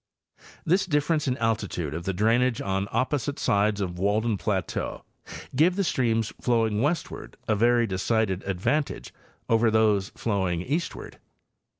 This 0.65 0.87
difference 0.87 1.27
in 1.27 1.37
altitude 1.37 1.93
of 1.93 2.07
ine 2.09 2.15
drainage 2.15 2.59
on 2.59 2.87
opposite 2.91 3.37
sides 3.37 3.81
of 3.81 3.99
Walden 3.99 4.35
plateau 4.35 5.05
gave 5.55 5.75
the 5.75 5.83
streams 5.83 6.33
flowing 6.41 6.81
westward 6.81 7.37
a 7.47 7.55
very 7.55 7.85
decided 7.85 8.41
advantage 8.47 9.13
over 9.47 9.69
those 9.69 10.09
flowing 10.17 10.63
eastward. 10.63 11.19